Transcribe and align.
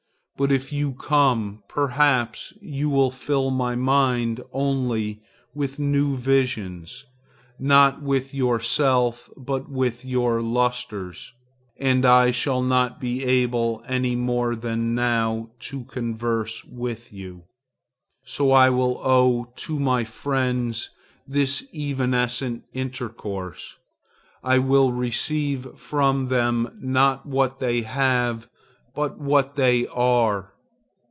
But 0.37 0.51
if 0.51 0.73
you 0.73 0.95
come, 0.95 1.61
perhaps 1.69 2.51
you 2.61 2.89
will 2.89 3.11
fill 3.11 3.51
my 3.51 3.75
mind 3.75 4.41
only 4.51 5.21
with 5.53 5.77
new 5.77 6.17
visions; 6.17 7.05
not 7.59 8.01
with 8.01 8.33
yourself 8.33 9.29
but 9.37 9.69
with 9.69 10.03
your 10.03 10.41
lustres, 10.41 11.31
and 11.77 12.07
I 12.07 12.31
shall 12.31 12.63
not 12.63 12.99
be 12.99 13.23
able 13.23 13.83
any 13.87 14.15
more 14.15 14.55
than 14.55 14.95
now 14.95 15.51
to 15.69 15.83
converse 15.83 16.65
with 16.65 17.13
you. 17.13 17.43
So 18.25 18.51
I 18.51 18.71
will 18.71 18.99
owe 19.03 19.53
to 19.57 19.79
my 19.79 20.03
friends 20.03 20.89
this 21.27 21.63
evanescent 21.71 22.63
intercourse. 22.73 23.77
I 24.43 24.57
will 24.57 24.91
receive 24.91 25.77
from 25.79 26.29
them 26.29 26.79
not 26.81 27.27
what 27.27 27.59
they 27.59 27.83
have 27.83 28.49
but 28.93 29.17
what 29.17 29.55
they 29.55 29.87
are. 29.87 30.51